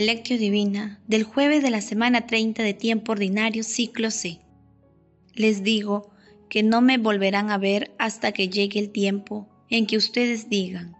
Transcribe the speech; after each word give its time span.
Lectio 0.00 0.38
Divina 0.38 0.98
del 1.08 1.24
jueves 1.24 1.62
de 1.62 1.68
la 1.68 1.82
semana 1.82 2.26
30 2.26 2.62
de 2.62 2.72
tiempo 2.72 3.12
ordinario 3.12 3.62
ciclo 3.62 4.10
C. 4.10 4.40
Les 5.34 5.62
digo 5.62 6.08
que 6.48 6.62
no 6.62 6.80
me 6.80 6.96
volverán 6.96 7.50
a 7.50 7.58
ver 7.58 7.94
hasta 7.98 8.32
que 8.32 8.48
llegue 8.48 8.80
el 8.80 8.92
tiempo 8.92 9.46
en 9.68 9.86
que 9.86 9.98
ustedes 9.98 10.48
digan, 10.48 10.96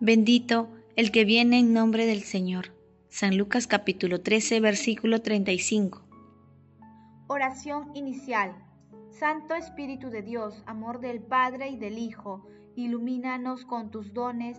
bendito 0.00 0.68
el 0.96 1.12
que 1.12 1.24
viene 1.24 1.60
en 1.60 1.72
nombre 1.72 2.04
del 2.04 2.24
Señor. 2.24 2.74
San 3.08 3.36
Lucas 3.36 3.68
capítulo 3.68 4.20
13 4.20 4.58
versículo 4.58 5.22
35. 5.22 6.02
Oración 7.28 7.92
inicial. 7.94 8.56
Santo 9.12 9.54
Espíritu 9.54 10.10
de 10.10 10.22
Dios, 10.22 10.64
amor 10.66 10.98
del 10.98 11.20
Padre 11.20 11.68
y 11.68 11.76
del 11.76 11.96
Hijo, 11.96 12.44
ilumínanos 12.74 13.64
con 13.64 13.92
tus 13.92 14.12
dones 14.12 14.58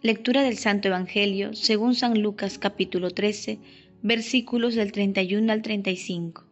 Lectura 0.00 0.44
del 0.44 0.56
Santo 0.56 0.86
Evangelio 0.86 1.54
según 1.54 1.96
San 1.96 2.22
Lucas 2.22 2.56
capítulo 2.56 3.10
13, 3.10 3.58
versículos 4.00 4.76
del 4.76 4.92
31 4.92 5.52
al 5.52 5.60
35. 5.60 6.44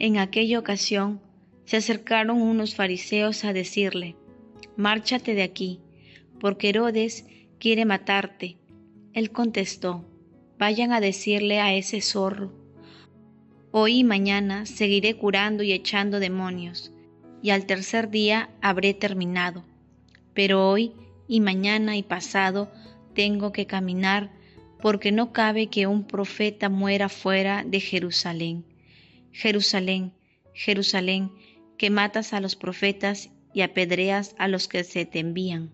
En 0.00 0.18
aquella 0.18 0.58
ocasión 0.58 1.20
se 1.66 1.76
acercaron 1.76 2.42
unos 2.42 2.74
fariseos 2.74 3.44
a 3.44 3.52
decirle, 3.52 4.16
Márchate 4.76 5.34
de 5.34 5.44
aquí, 5.44 5.78
porque 6.40 6.70
Herodes 6.70 7.26
quiere 7.60 7.84
matarte. 7.84 8.56
Él 9.12 9.30
contestó, 9.30 10.04
Vayan 10.58 10.90
a 10.90 11.00
decirle 11.00 11.60
a 11.60 11.72
ese 11.72 12.00
zorro, 12.00 12.52
Hoy 13.70 13.98
y 14.00 14.04
mañana 14.04 14.66
seguiré 14.66 15.14
curando 15.14 15.62
y 15.62 15.70
echando 15.70 16.18
demonios, 16.18 16.92
y 17.40 17.50
al 17.50 17.66
tercer 17.66 18.10
día 18.10 18.50
habré 18.60 18.94
terminado. 18.94 19.64
Pero 20.34 20.68
hoy 20.68 20.92
y 21.32 21.40
mañana 21.40 21.96
y 21.96 22.02
pasado 22.02 22.70
tengo 23.14 23.52
que 23.52 23.66
caminar 23.66 24.30
porque 24.82 25.12
no 25.12 25.32
cabe 25.32 25.68
que 25.68 25.86
un 25.86 26.06
profeta 26.06 26.68
muera 26.68 27.08
fuera 27.08 27.64
de 27.66 27.80
Jerusalén. 27.80 28.66
Jerusalén, 29.32 30.12
Jerusalén, 30.52 31.32
que 31.78 31.88
matas 31.88 32.34
a 32.34 32.40
los 32.40 32.54
profetas 32.54 33.30
y 33.54 33.62
apedreas 33.62 34.34
a 34.36 34.46
los 34.46 34.68
que 34.68 34.84
se 34.84 35.06
te 35.06 35.20
envían. 35.20 35.72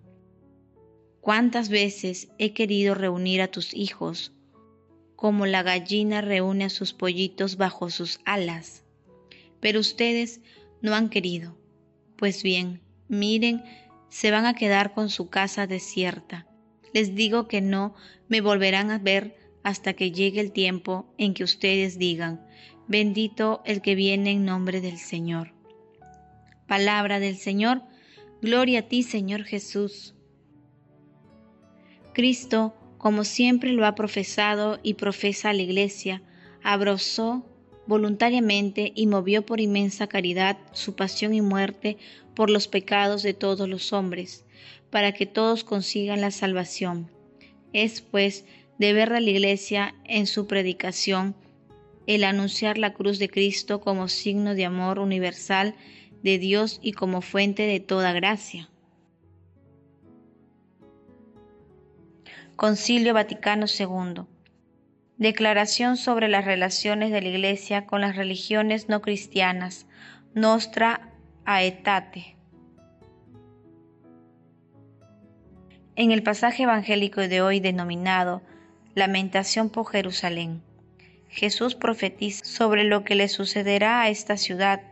¿Cuántas 1.21 1.71
veces 1.71 2.29
he 2.39 2.53
querido 2.53 2.95
reunir 2.95 3.43
a 3.43 3.49
tus 3.49 3.75
hijos, 3.75 4.33
como 5.17 5.45
la 5.45 5.65
gallina 5.65 6.21
reúne 6.21 6.67
a 6.67 6.71
sus 6.71 6.93
pollitos 6.93 7.57
bajo 7.57 7.91
sus 7.91 8.21
alas? 8.25 8.85
Pero 9.59 9.81
ustedes 9.81 10.41
no 10.83 10.95
han 10.95 11.09
querido. 11.09 11.59
Pues 12.15 12.45
bien, 12.45 12.81
miren 13.09 13.65
se 14.09 14.31
van 14.31 14.47
a 14.47 14.55
quedar 14.55 14.95
con 14.95 15.11
su 15.11 15.29
casa 15.29 15.67
desierta. 15.67 16.47
Les 16.93 17.15
digo 17.15 17.49
que 17.49 17.61
no 17.61 17.95
me 18.29 18.41
volverán 18.41 18.91
a 18.91 18.99
ver 18.99 19.37
hasta 19.63 19.93
que 19.93 20.13
llegue 20.13 20.41
el 20.41 20.53
tiempo 20.53 21.13
en 21.19 21.35
que 21.35 21.45
ustedes 21.45 21.99
digan, 21.99 22.47
bendito 22.87 23.63
el 23.65 23.83
que 23.83 23.95
viene 23.95 24.31
en 24.31 24.45
nombre 24.45 24.81
del 24.81 24.99
Señor. 24.99 25.53
Palabra 26.67 27.21
del 27.21 27.37
Señor, 27.37 27.83
gloria 28.41 28.81
a 28.81 28.83
ti 28.83 29.03
Señor 29.03 29.45
Jesús. 29.45 30.15
Cristo, 32.15 32.75
como 32.99 33.25
siempre 33.25 33.73
lo 33.73 33.87
ha 33.87 33.95
profesado 33.95 34.81
y 34.83 34.95
profesa 34.95 35.53
la 35.53 35.63
Iglesia, 35.63 36.23
abrazó 36.63 37.48
voluntariamente 37.89 38.93
y 38.95 39.07
movió 39.07 39.45
por 39.45 39.61
inmensa 39.61 40.07
caridad 40.07 40.59
su 40.73 40.95
pasión 40.95 41.35
y 41.35 41.41
muerte 41.41 41.97
por 42.35 42.51
los 42.51 42.69
pecados 42.69 43.23
de 43.23 43.35
todos 43.35 43.69
los 43.69 43.93
hombres, 43.93 44.45
para 44.91 45.13
que 45.13 45.27
todos 45.27 45.65
consigan 45.65 46.21
la 46.21 46.31
salvación. 46.31 47.11
Es, 47.73 48.03
pues, 48.03 48.45
deber 48.79 49.11
de 49.11 49.23
la 49.23 49.31
Iglesia 49.31 49.95
en 50.05 50.27
su 50.27 50.47
predicación 50.47 51.35
el 52.07 52.25
anunciar 52.25 52.79
la 52.79 52.95
cruz 52.95 53.19
de 53.19 53.29
Cristo 53.29 53.81
como 53.81 54.09
signo 54.09 54.55
de 54.55 54.65
amor 54.65 54.99
universal 54.99 55.75
de 56.23 56.39
Dios 56.39 56.81
y 56.83 56.93
como 56.93 57.21
fuente 57.23 57.65
de 57.65 57.81
toda 57.81 58.13
gracia. 58.13 58.71
Concilio 62.57 63.15
Vaticano 63.15 63.67
II 63.67 64.25
Declaración 65.19 65.97
sobre 65.97 66.29
las 66.29 66.45
relaciones 66.45 67.11
de 67.11 67.21
la 67.21 67.27
Iglesia 67.27 67.87
con 67.87 68.01
las 68.01 68.15
religiones 68.15 68.89
no 68.89 69.03
cristianas. 69.03 69.89
Nostra 70.33 71.11
Aetate. 71.45 72.37
En 75.97 76.13
el 76.13 76.23
pasaje 76.23 76.63
evangélico 76.63 77.21
de 77.23 77.43
hoy 77.43 77.59
denominado 77.59 78.43
Lamentación 78.95 79.71
por 79.71 79.89
Jerusalén, 79.89 80.63
Jesús 81.29 81.75
profetiza 81.75 82.45
sobre 82.45 82.85
lo 82.85 83.03
que 83.03 83.17
le 83.17 83.27
sucederá 83.27 84.03
a 84.03 84.11
esta 84.11 84.37
ciudad. 84.37 84.83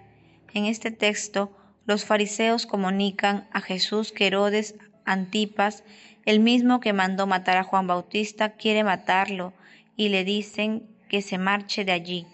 En 0.53 0.64
este 0.64 0.91
texto, 0.91 1.56
los 1.87 2.04
fariseos 2.04 2.66
comunican 2.66 3.47
a 3.53 3.60
Jesús 3.60 4.10
que 4.10 4.26
Herodes 4.26 4.75
Antipas, 5.04 5.84
el 6.25 6.41
mismo 6.41 6.81
que 6.81 6.93
mandó 6.93 7.28
matar 7.28 7.58
a 7.58 7.62
Juan 7.62 7.87
Bautista, 7.87 8.54
quiere 8.56 8.82
matarlo 8.82 9.53
y 9.96 10.10
le 10.10 10.24
dicen 10.24 10.86
que 11.08 11.22
se 11.22 11.38
marche 11.38 11.84
de 11.84 11.92
allí. 11.92 12.26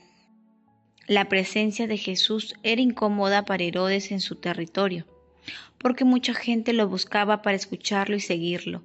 La 1.06 1.28
presencia 1.28 1.86
de 1.86 1.96
Jesús 1.96 2.54
era 2.62 2.80
incómoda 2.80 3.44
para 3.44 3.64
Herodes 3.64 4.12
en 4.12 4.20
su 4.20 4.36
territorio, 4.36 5.06
porque 5.78 6.04
mucha 6.04 6.34
gente 6.34 6.72
lo 6.72 6.88
buscaba 6.88 7.42
para 7.42 7.56
escucharlo 7.56 8.16
y 8.16 8.20
seguirlo. 8.20 8.82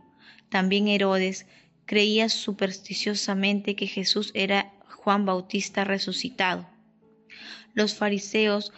También 0.50 0.88
Herodes 0.88 1.46
creía 1.86 2.30
supersticiosamente 2.30 3.76
que 3.76 3.88
Jesús 3.88 4.32
era 4.34 4.74
Juan 4.90 5.26
Bautista 5.26 5.84
resucitado. 5.84 6.68
Los 7.74 7.96
fariseos, 7.96 8.74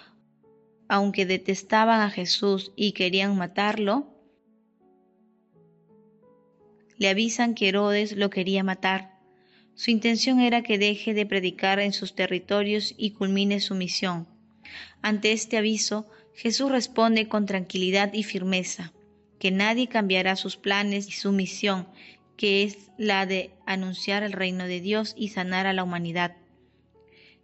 aunque 0.88 1.26
detestaban 1.26 2.02
a 2.02 2.10
Jesús 2.10 2.72
y 2.76 2.92
querían 2.92 3.38
matarlo, 3.38 4.14
le 6.98 7.08
avisan 7.08 7.56
que 7.56 7.70
Herodes 7.70 8.18
lo 8.18 8.30
quería 8.30 8.64
matar 8.64 9.09
su 9.80 9.92
intención 9.92 10.42
era 10.42 10.62
que 10.62 10.78
deje 10.78 11.14
de 11.14 11.26
predicar 11.26 11.80
en 11.80 11.94
sus 11.94 12.14
territorios 12.14 12.94
y 12.98 13.12
culmine 13.12 13.62
su 13.62 13.76
misión. 13.76 14.28
Ante 15.02 15.32
este 15.32 15.56
aviso, 15.56 16.06
Jesús 16.36 16.70
responde 16.70 17.30
con 17.30 17.46
tranquilidad 17.46 18.12
y 18.12 18.24
firmeza, 18.24 18.92
que 19.40 19.52
nadie 19.52 19.88
cambiará 19.88 20.36
sus 20.36 20.58
planes 20.58 21.08
y 21.08 21.14
su 21.14 21.32
misión, 21.32 21.88
que 22.36 22.64
es 22.64 22.92
la 22.98 23.26
de 23.26 23.52
anunciar 23.66 24.24
el 24.24 24.34
reino 24.34 24.66
de 24.66 24.82
Dios 24.82 25.14
y 25.18 25.30
sanar 25.30 25.66
a 25.66 25.72
la 25.72 25.86
humanidad. 25.86 26.36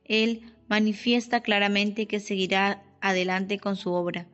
Él 0.04 0.42
manifiesta 0.68 1.40
claramente 1.40 2.06
que 2.06 2.20
seguirá 2.20 2.84
adelante 3.00 3.60
con 3.60 3.78
su 3.78 3.94
obra, 3.94 4.28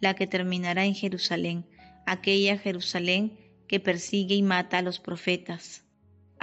la 0.00 0.12
que 0.12 0.26
terminará 0.26 0.84
en 0.84 0.94
Jerusalén, 0.94 1.64
aquella 2.04 2.58
Jerusalén 2.58 3.32
que 3.66 3.80
persigue 3.80 4.34
y 4.34 4.42
mata 4.42 4.76
a 4.76 4.82
los 4.82 5.00
profetas 5.00 5.85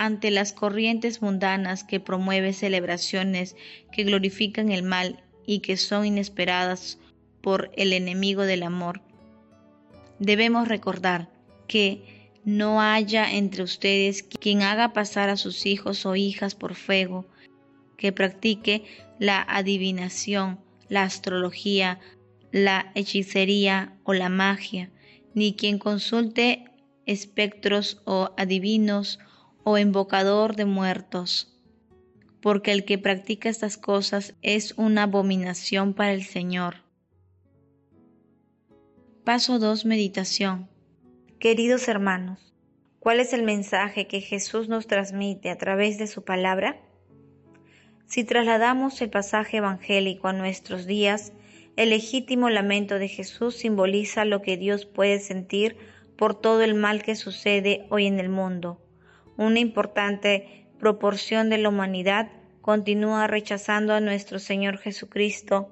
ante 0.05 0.31
las 0.31 0.51
corrientes 0.51 1.21
mundanas 1.21 1.85
que 1.85 2.01
promueve 2.01 2.51
celebraciones 2.51 3.55
que 3.91 4.03
glorifican 4.03 4.69
el 4.69 4.83
mal 4.83 5.23
y 5.45 5.59
que 5.59 5.77
son 5.77 6.05
inesperadas 6.05 6.99
por 7.41 7.71
el 7.77 7.93
enemigo 7.93 8.43
del 8.43 8.63
amor. 8.63 9.01
Debemos 10.19 10.67
recordar 10.67 11.29
que 11.67 12.29
no 12.43 12.81
haya 12.81 13.31
entre 13.31 13.63
ustedes 13.63 14.23
quien 14.23 14.61
haga 14.61 14.91
pasar 14.91 15.29
a 15.29 15.37
sus 15.37 15.65
hijos 15.65 16.05
o 16.05 16.17
hijas 16.17 16.53
por 16.53 16.75
fuego, 16.75 17.25
que 17.95 18.11
practique 18.11 18.83
la 19.19 19.41
adivinación, 19.41 20.59
la 20.89 21.03
astrología, 21.03 22.01
la 22.51 22.91
hechicería 22.95 23.93
o 24.03 24.13
la 24.13 24.27
magia, 24.27 24.89
ni 25.33 25.53
quien 25.55 25.79
consulte 25.79 26.65
espectros 27.05 28.01
o 28.03 28.31
adivinos 28.35 29.19
o 29.63 29.77
invocador 29.77 30.55
de 30.55 30.65
muertos, 30.65 31.57
porque 32.41 32.71
el 32.71 32.85
que 32.85 32.97
practica 32.97 33.49
estas 33.49 33.77
cosas 33.77 34.35
es 34.41 34.73
una 34.77 35.03
abominación 35.03 35.93
para 35.93 36.13
el 36.13 36.23
Señor. 36.23 36.83
Paso 39.23 39.59
2. 39.59 39.85
Meditación. 39.85 40.67
Queridos 41.39 41.87
hermanos, 41.87 42.53
¿cuál 42.99 43.21
es 43.21 43.31
el 43.31 43.43
mensaje 43.43 44.07
que 44.07 44.19
Jesús 44.19 44.67
nos 44.67 44.87
transmite 44.87 45.49
a 45.49 45.57
través 45.57 45.97
de 45.97 46.07
su 46.07 46.23
palabra? 46.23 46.81
Si 48.05 48.25
trasladamos 48.25 49.01
el 49.01 49.09
pasaje 49.09 49.57
evangélico 49.57 50.27
a 50.27 50.33
nuestros 50.33 50.85
días, 50.85 51.31
el 51.77 51.89
legítimo 51.89 52.49
lamento 52.49 52.99
de 52.99 53.07
Jesús 53.07 53.55
simboliza 53.55 54.25
lo 54.25 54.41
que 54.41 54.57
Dios 54.57 54.85
puede 54.85 55.19
sentir 55.19 55.77
por 56.17 56.39
todo 56.39 56.61
el 56.61 56.75
mal 56.75 57.01
que 57.01 57.15
sucede 57.15 57.87
hoy 57.89 58.05
en 58.05 58.19
el 58.19 58.29
mundo. 58.29 58.82
Una 59.37 59.59
importante 59.59 60.67
proporción 60.79 61.49
de 61.49 61.57
la 61.57 61.69
humanidad 61.69 62.29
continúa 62.61 63.27
rechazando 63.27 63.93
a 63.93 63.99
nuestro 63.99 64.39
Señor 64.39 64.77
Jesucristo 64.77 65.69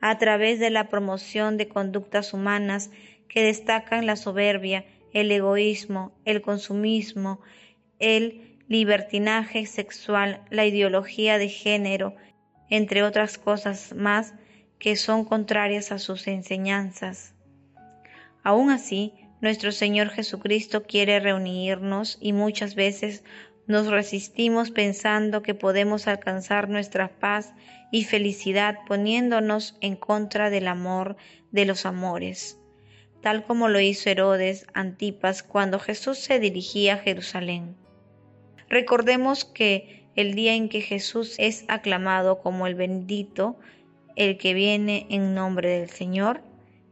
a 0.00 0.18
través 0.18 0.58
de 0.58 0.70
la 0.70 0.88
promoción 0.88 1.56
de 1.56 1.68
conductas 1.68 2.34
humanas 2.34 2.90
que 3.28 3.42
destacan 3.42 4.06
la 4.06 4.16
soberbia, 4.16 4.84
el 5.12 5.30
egoísmo, 5.30 6.12
el 6.24 6.42
consumismo, 6.42 7.40
el 7.98 8.58
libertinaje 8.68 9.66
sexual, 9.66 10.42
la 10.50 10.66
ideología 10.66 11.38
de 11.38 11.48
género, 11.48 12.14
entre 12.68 13.02
otras 13.02 13.38
cosas 13.38 13.94
más 13.94 14.34
que 14.78 14.96
son 14.96 15.24
contrarias 15.24 15.92
a 15.92 15.98
sus 15.98 16.26
enseñanzas. 16.26 17.34
Aún 18.42 18.70
así, 18.70 19.14
nuestro 19.44 19.72
Señor 19.72 20.08
Jesucristo 20.08 20.84
quiere 20.84 21.20
reunirnos 21.20 22.16
y 22.18 22.32
muchas 22.32 22.74
veces 22.74 23.24
nos 23.66 23.88
resistimos 23.88 24.70
pensando 24.70 25.42
que 25.42 25.52
podemos 25.52 26.08
alcanzar 26.08 26.70
nuestra 26.70 27.08
paz 27.18 27.52
y 27.92 28.04
felicidad 28.04 28.78
poniéndonos 28.86 29.76
en 29.82 29.96
contra 29.96 30.48
del 30.48 30.66
amor 30.66 31.18
de 31.52 31.66
los 31.66 31.84
amores, 31.84 32.58
tal 33.20 33.44
como 33.44 33.68
lo 33.68 33.80
hizo 33.80 34.08
Herodes 34.08 34.66
Antipas 34.72 35.42
cuando 35.42 35.78
Jesús 35.78 36.16
se 36.16 36.40
dirigía 36.40 36.94
a 36.94 36.98
Jerusalén. 36.98 37.76
Recordemos 38.70 39.44
que 39.44 40.08
el 40.16 40.34
día 40.34 40.54
en 40.54 40.70
que 40.70 40.80
Jesús 40.80 41.34
es 41.36 41.66
aclamado 41.68 42.38
como 42.40 42.66
el 42.66 42.76
bendito, 42.76 43.58
el 44.16 44.38
que 44.38 44.54
viene 44.54 45.06
en 45.10 45.34
nombre 45.34 45.68
del 45.68 45.90
Señor, 45.90 46.40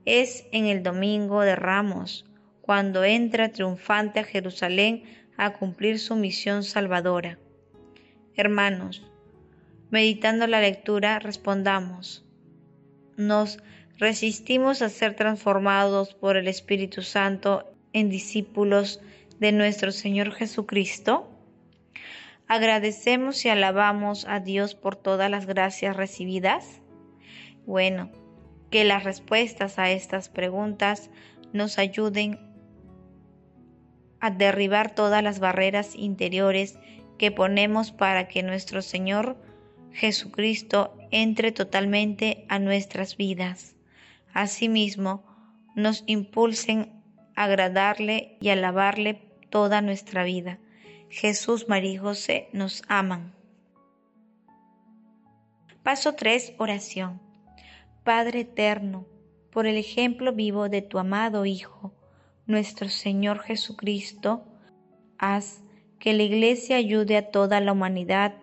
es 0.04 0.44
en 0.52 0.66
el 0.66 0.82
domingo 0.82 1.40
de 1.40 1.56
Ramos, 1.56 2.26
cuando 2.62 3.04
entra 3.04 3.50
triunfante 3.50 4.20
a 4.20 4.24
Jerusalén 4.24 5.02
a 5.36 5.52
cumplir 5.52 5.98
su 5.98 6.16
misión 6.16 6.62
salvadora. 6.62 7.38
Hermanos, 8.34 9.02
meditando 9.90 10.46
la 10.46 10.60
lectura, 10.60 11.18
respondamos. 11.18 12.24
¿Nos 13.16 13.58
resistimos 13.98 14.80
a 14.80 14.88
ser 14.88 15.14
transformados 15.14 16.14
por 16.14 16.36
el 16.36 16.48
Espíritu 16.48 17.02
Santo 17.02 17.74
en 17.92 18.08
discípulos 18.08 19.00
de 19.38 19.52
nuestro 19.52 19.92
Señor 19.92 20.32
Jesucristo? 20.32 21.28
¿Agradecemos 22.46 23.44
y 23.44 23.48
alabamos 23.48 24.24
a 24.28 24.40
Dios 24.40 24.74
por 24.74 24.96
todas 24.96 25.30
las 25.30 25.46
gracias 25.46 25.96
recibidas? 25.96 26.80
Bueno, 27.66 28.10
que 28.70 28.84
las 28.84 29.04
respuestas 29.04 29.78
a 29.78 29.90
estas 29.90 30.28
preguntas 30.28 31.10
nos 31.52 31.78
ayuden 31.78 32.51
a 34.22 34.30
derribar 34.30 34.94
todas 34.94 35.22
las 35.22 35.40
barreras 35.40 35.96
interiores 35.96 36.78
que 37.18 37.32
ponemos 37.32 37.90
para 37.90 38.28
que 38.28 38.44
nuestro 38.44 38.80
Señor 38.80 39.36
Jesucristo 39.90 40.96
entre 41.10 41.50
totalmente 41.50 42.46
a 42.48 42.60
nuestras 42.60 43.16
vidas. 43.16 43.74
Asimismo, 44.32 45.24
nos 45.74 46.04
impulsen 46.06 47.02
a 47.34 47.44
agradarle 47.44 48.38
y 48.40 48.50
alabarle 48.50 49.20
toda 49.50 49.82
nuestra 49.82 50.22
vida. 50.22 50.58
Jesús, 51.10 51.68
María 51.68 51.92
y 51.92 51.96
José 51.96 52.48
nos 52.52 52.84
aman. 52.86 53.34
Paso 55.82 56.14
3. 56.14 56.54
Oración. 56.58 57.20
Padre 58.04 58.40
eterno, 58.40 59.04
por 59.50 59.66
el 59.66 59.76
ejemplo 59.76 60.32
vivo 60.32 60.68
de 60.68 60.80
tu 60.80 60.98
amado 61.00 61.44
Hijo, 61.44 61.92
nuestro 62.46 62.88
Señor 62.88 63.40
Jesucristo, 63.40 64.44
haz 65.18 65.62
que 65.98 66.12
la 66.12 66.24
Iglesia 66.24 66.76
ayude 66.76 67.16
a 67.16 67.30
toda 67.30 67.60
la 67.60 67.72
humanidad, 67.72 68.34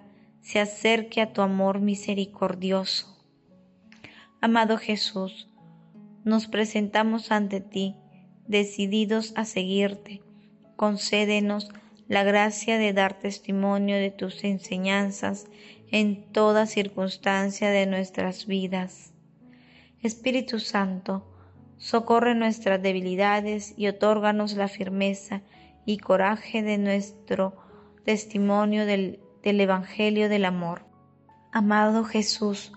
se 0.41 0.59
acerque 0.59 1.21
a 1.21 1.33
tu 1.33 1.41
amor 1.41 1.79
misericordioso. 1.81 3.17
Amado 4.41 4.77
Jesús, 4.77 5.49
nos 6.23 6.47
presentamos 6.47 7.31
ante 7.31 7.59
ti, 7.59 7.95
decididos 8.47 9.33
a 9.35 9.45
seguirte. 9.45 10.21
Concédenos 10.75 11.69
la 12.07 12.23
gracia 12.23 12.77
de 12.77 12.93
dar 12.93 13.19
testimonio 13.19 13.97
de 13.97 14.11
tus 14.11 14.43
enseñanzas 14.43 15.47
en 15.91 16.23
toda 16.31 16.65
circunstancia 16.65 17.69
de 17.69 17.85
nuestras 17.85 18.45
vidas. 18.45 19.13
Espíritu 20.01 20.59
Santo, 20.59 21.25
socorre 21.79 22.35
nuestras 22.35 22.81
debilidades 22.81 23.73
y 23.77 23.87
otórganos 23.87 24.53
la 24.53 24.67
firmeza 24.67 25.41
y 25.85 25.97
coraje 25.97 26.61
de 26.61 26.77
nuestro 26.77 27.55
testimonio 28.03 28.85
del, 28.85 29.19
del 29.41 29.59
Evangelio 29.61 30.29
del 30.29 30.45
Amor. 30.45 30.85
Amado 31.51 32.03
Jesús, 32.03 32.73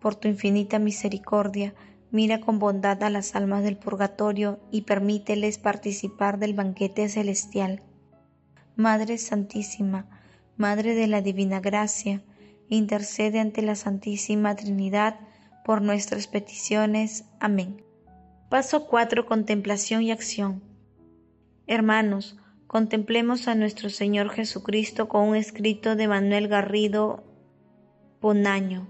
por 0.00 0.16
tu 0.16 0.26
infinita 0.26 0.78
misericordia, 0.78 1.74
mira 2.10 2.40
con 2.40 2.58
bondad 2.58 3.02
a 3.02 3.10
las 3.10 3.36
almas 3.36 3.62
del 3.62 3.76
purgatorio 3.76 4.58
y 4.70 4.82
permíteles 4.82 5.58
participar 5.58 6.38
del 6.38 6.54
banquete 6.54 7.08
celestial. 7.08 7.82
Madre 8.74 9.18
Santísima, 9.18 10.08
Madre 10.56 10.94
de 10.94 11.06
la 11.06 11.20
Divina 11.20 11.60
Gracia, 11.60 12.22
intercede 12.68 13.38
ante 13.38 13.60
la 13.60 13.74
Santísima 13.74 14.56
Trinidad 14.56 15.20
por 15.64 15.82
nuestras 15.82 16.26
peticiones. 16.26 17.26
Amén. 17.38 17.85
Paso 18.48 18.86
4. 18.86 19.26
Contemplación 19.26 20.02
y 20.02 20.12
acción. 20.12 20.62
Hermanos, 21.66 22.38
contemplemos 22.68 23.48
a 23.48 23.56
nuestro 23.56 23.90
Señor 23.90 24.30
Jesucristo 24.30 25.08
con 25.08 25.30
un 25.30 25.34
escrito 25.34 25.96
de 25.96 26.06
Manuel 26.06 26.46
Garrido 26.46 27.24
Ponaño. 28.20 28.86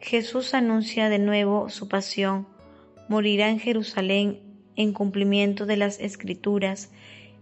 Jesús 0.00 0.54
anuncia 0.54 1.08
de 1.08 1.20
nuevo 1.20 1.68
su 1.68 1.86
pasión, 1.86 2.48
morirá 3.08 3.48
en 3.48 3.60
Jerusalén 3.60 4.40
en 4.74 4.92
cumplimiento 4.92 5.64
de 5.64 5.76
las 5.76 6.00
Escrituras, 6.00 6.90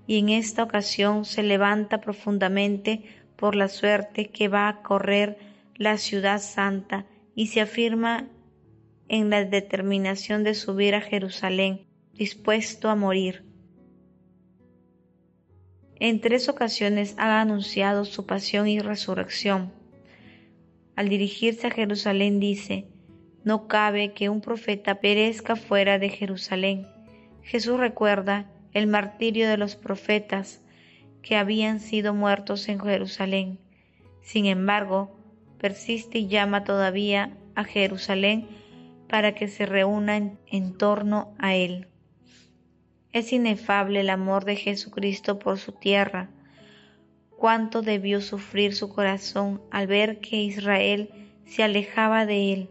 y 0.07 0.19
en 0.19 0.29
esta 0.29 0.63
ocasión 0.63 1.25
se 1.25 1.43
levanta 1.43 2.03
profundamente 2.03 3.05
por 3.37 3.55
la 3.55 3.69
suerte 3.69 4.29
que 4.29 4.49
va 4.49 4.69
a 4.69 4.83
correr 4.83 5.39
la 5.77 5.97
ciudad 5.97 6.43
santa 6.43 7.07
y 7.35 7.47
se 7.47 7.63
afirma 7.63 8.29
en 9.09 9.31
la 9.31 9.45
determinación 9.45 10.45
de 10.45 10.55
subir 10.55 10.95
a 10.95 11.01
Jerusalén, 11.01 11.87
dispuesto 12.13 12.89
a 12.89 12.97
morir. 12.97 13.45
En 16.01 16.21
tres 16.21 16.49
ocasiones 16.49 17.15
ha 17.19 17.41
anunciado 17.41 18.05
su 18.05 18.27
pasión 18.27 18.67
y 18.67 18.81
resurrección. 18.81 19.73
Al 20.97 21.09
dirigirse 21.09 21.67
a 21.69 21.71
Jerusalén 21.71 22.41
dice, 22.41 22.89
no 23.45 23.69
cabe 23.69 24.13
que 24.13 24.29
un 24.29 24.41
profeta 24.41 25.01
perezca 25.01 25.57
fuera 25.57 25.99
de 25.99 26.09
Jerusalén. 26.09 26.87
Jesús 27.43 27.79
recuerda 27.79 28.51
el 28.73 28.87
martirio 28.87 29.49
de 29.49 29.59
los 29.59 29.77
profetas 29.77 30.63
que 31.23 31.37
habían 31.37 31.81
sido 31.81 32.15
muertos 32.15 32.69
en 32.69 32.81
Jerusalén. 32.81 33.59
Sin 34.23 34.47
embargo, 34.47 35.17
persiste 35.59 36.19
y 36.19 36.29
llama 36.29 36.65
todavía 36.65 37.37
a 37.55 37.65
Jerusalén 37.65 38.49
para 39.09 39.35
que 39.35 39.49
se 39.49 39.67
reúnan 39.67 40.39
en 40.47 40.77
torno 40.77 41.35
a 41.39 41.55
él. 41.55 41.89
Es 43.13 43.33
inefable 43.33 44.01
el 44.01 44.11
amor 44.11 44.45
de 44.45 44.57
Jesucristo 44.57 45.39
por 45.39 45.59
su 45.59 45.73
tierra. 45.73 46.31
Cuánto 47.37 47.83
debió 47.83 48.21
sufrir 48.21 48.75
su 48.75 48.89
corazón 48.89 49.63
al 49.71 49.87
ver 49.87 50.21
que 50.21 50.43
Israel 50.43 51.11
se 51.45 51.63
alejaba 51.63 52.27
de 52.27 52.53
él, 52.53 52.71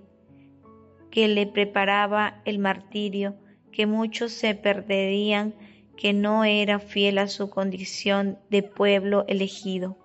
que 1.12 1.28
le 1.28 1.46
preparaba 1.48 2.42
el 2.46 2.60
martirio, 2.60 3.36
que 3.72 3.86
muchos 3.86 4.32
se 4.32 4.56
perderían, 4.56 5.54
que 5.96 6.12
no 6.14 6.44
era 6.44 6.80
fiel 6.80 7.20
a 7.20 7.28
su 7.28 7.50
condición 7.50 8.40
de 8.50 8.64
pueblo 8.64 9.26
elegido 9.28 9.98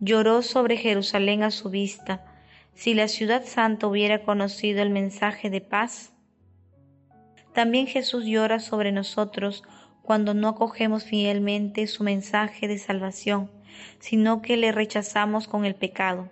lloró 0.00 0.42
sobre 0.42 0.78
Jerusalén 0.78 1.42
a 1.42 1.50
su 1.50 1.68
vista, 1.68 2.24
si 2.80 2.94
la 2.94 3.08
ciudad 3.08 3.44
santa 3.44 3.86
hubiera 3.86 4.22
conocido 4.22 4.80
el 4.80 4.88
mensaje 4.88 5.50
de 5.50 5.60
paz. 5.60 6.14
También 7.52 7.86
Jesús 7.86 8.24
llora 8.24 8.58
sobre 8.58 8.90
nosotros 8.90 9.64
cuando 10.00 10.32
no 10.32 10.48
acogemos 10.48 11.04
fielmente 11.04 11.86
su 11.86 12.04
mensaje 12.04 12.68
de 12.68 12.78
salvación, 12.78 13.50
sino 13.98 14.40
que 14.40 14.56
le 14.56 14.72
rechazamos 14.72 15.46
con 15.46 15.66
el 15.66 15.74
pecado. 15.74 16.30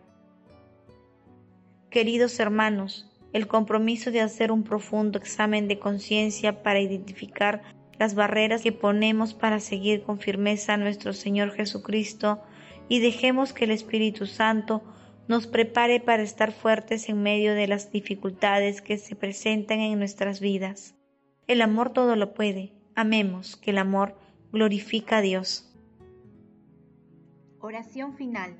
Queridos 1.90 2.40
hermanos, 2.40 3.14
el 3.34 3.46
compromiso 3.46 4.10
de 4.10 4.22
hacer 4.22 4.50
un 4.50 4.64
profundo 4.64 5.18
examen 5.18 5.68
de 5.68 5.78
conciencia 5.78 6.62
para 6.62 6.80
identificar 6.80 7.60
las 7.98 8.14
barreras 8.14 8.62
que 8.62 8.72
ponemos 8.72 9.34
para 9.34 9.60
seguir 9.60 10.02
con 10.02 10.18
firmeza 10.18 10.72
a 10.72 10.78
nuestro 10.78 11.12
Señor 11.12 11.52
Jesucristo 11.52 12.40
y 12.88 13.00
dejemos 13.00 13.52
que 13.52 13.66
el 13.66 13.70
Espíritu 13.72 14.24
Santo 14.24 14.82
nos 15.28 15.46
prepare 15.46 16.00
para 16.00 16.22
estar 16.22 16.52
fuertes 16.52 17.08
en 17.10 17.22
medio 17.22 17.54
de 17.54 17.68
las 17.68 17.92
dificultades 17.92 18.80
que 18.80 18.96
se 18.96 19.14
presentan 19.14 19.80
en 19.80 19.98
nuestras 19.98 20.40
vidas. 20.40 20.94
El 21.46 21.60
amor 21.60 21.92
todo 21.92 22.16
lo 22.16 22.32
puede. 22.32 22.72
Amemos 22.94 23.56
que 23.56 23.70
el 23.70 23.78
amor 23.78 24.16
glorifica 24.52 25.18
a 25.18 25.20
Dios. 25.20 25.70
Oración 27.60 28.14
final. 28.14 28.58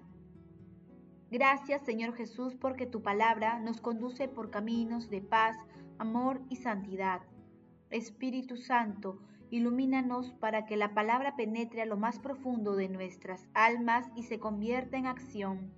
Gracias 1.31 1.83
Señor 1.83 2.15
Jesús 2.15 2.55
porque 2.55 2.87
tu 2.87 3.03
palabra 3.03 3.59
nos 3.61 3.81
conduce 3.81 4.29
por 4.29 4.51
caminos 4.51 5.09
de 5.09 5.23
paz, 5.23 5.57
amor 5.99 6.43
y 6.51 6.57
santidad. 6.57 7.23
Espíritu 7.91 8.57
Santo, 8.57 9.19
ilumínanos 9.51 10.33
para 10.33 10.67
que 10.67 10.77
la 10.77 10.93
palabra 10.93 11.37
penetre 11.37 11.81
a 11.81 11.87
lo 11.87 11.97
más 11.97 12.19
profundo 12.19 12.77
de 12.77 12.89
nuestras 12.91 13.49
almas 13.55 14.07
y 14.15 14.25
se 14.25 14.39
convierta 14.39 14.99
en 14.99 15.07
acción. 15.07 15.78